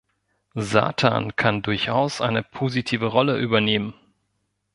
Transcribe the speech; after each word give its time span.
Satan 0.55 1.35
kann 1.35 1.61
durchaus 1.61 2.21
eine 2.21 2.41
positive 2.41 3.05
Rolle 3.05 3.37
übernehmen. 3.37 3.93